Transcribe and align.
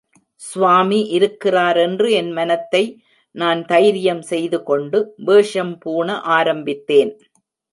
ஸ்வாமி 0.41 0.99
இருக்கிறாரென்று 1.17 2.07
என் 2.11 2.31
மனத்தை 2.31 2.81
நான் 3.35 3.61
தைரியம் 3.65 4.23
செய்துகொண்டு, 4.31 4.99
வேஷம் 5.25 5.77
பூண 5.77 6.07
ஆரம்பித்தேன். 6.31 7.13